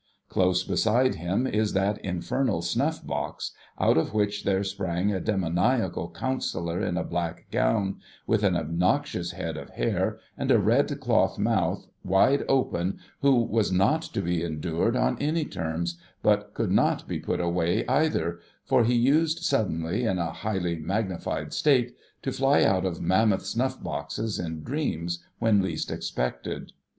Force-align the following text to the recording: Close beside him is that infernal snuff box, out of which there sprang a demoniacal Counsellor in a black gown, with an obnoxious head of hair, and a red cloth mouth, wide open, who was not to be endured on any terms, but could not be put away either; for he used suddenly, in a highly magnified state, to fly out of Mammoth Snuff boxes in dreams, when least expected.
Close 0.29 0.63
beside 0.63 1.13
him 1.13 1.45
is 1.45 1.73
that 1.73 1.99
infernal 2.03 2.63
snuff 2.63 3.05
box, 3.05 3.51
out 3.79 3.99
of 3.99 4.15
which 4.15 4.45
there 4.45 4.63
sprang 4.63 5.11
a 5.11 5.19
demoniacal 5.19 6.09
Counsellor 6.09 6.81
in 6.81 6.97
a 6.97 7.03
black 7.03 7.45
gown, 7.51 7.99
with 8.25 8.43
an 8.43 8.55
obnoxious 8.55 9.33
head 9.33 9.57
of 9.57 9.69
hair, 9.69 10.17
and 10.35 10.49
a 10.49 10.57
red 10.57 10.99
cloth 10.99 11.37
mouth, 11.37 11.85
wide 12.03 12.43
open, 12.49 12.97
who 13.21 13.35
was 13.43 13.71
not 13.71 14.01
to 14.01 14.23
be 14.23 14.41
endured 14.43 14.95
on 14.95 15.19
any 15.19 15.45
terms, 15.45 15.99
but 16.23 16.55
could 16.55 16.71
not 16.71 17.07
be 17.07 17.19
put 17.19 17.39
away 17.39 17.85
either; 17.85 18.39
for 18.65 18.83
he 18.83 18.95
used 18.95 19.43
suddenly, 19.43 20.05
in 20.05 20.17
a 20.17 20.31
highly 20.33 20.77
magnified 20.77 21.53
state, 21.53 21.95
to 22.23 22.31
fly 22.31 22.63
out 22.63 22.85
of 22.87 22.99
Mammoth 23.01 23.45
Snuff 23.45 23.83
boxes 23.83 24.39
in 24.39 24.63
dreams, 24.63 25.23
when 25.37 25.61
least 25.61 25.91
expected. 25.91 26.71